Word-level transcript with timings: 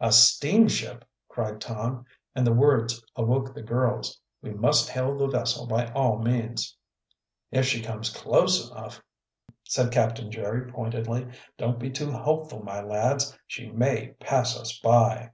"A 0.00 0.12
steamship!" 0.12 1.02
cried 1.30 1.62
Tom, 1.62 2.04
and 2.34 2.46
the 2.46 2.52
words 2.52 3.02
awoke 3.16 3.54
the 3.54 3.62
girls. 3.62 4.20
"We 4.42 4.50
must 4.50 4.90
hail 4.90 5.16
the 5.16 5.28
vessel 5.28 5.66
by 5.66 5.86
all 5.92 6.18
means." 6.18 6.76
"If 7.50 7.64
she 7.64 7.80
comes 7.80 8.10
close 8.14 8.70
enough," 8.70 9.02
said 9.64 9.90
Captain 9.90 10.30
Jerry 10.30 10.70
pointedly. 10.70 11.32
"Don't 11.56 11.78
be 11.78 11.88
too 11.88 12.10
hopeful, 12.12 12.62
my 12.62 12.82
lads. 12.82 13.34
She 13.46 13.70
may 13.70 14.08
pass 14.20 14.58
us 14.58 14.78
by." 14.78 15.30